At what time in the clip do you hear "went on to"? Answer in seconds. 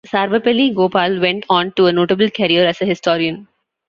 1.19-1.85